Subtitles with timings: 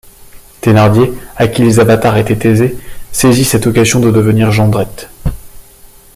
[0.61, 2.75] Thénardier, à qui les avatars étaient aisés,
[3.11, 5.09] saisit cette occasion de devenir Jondrette.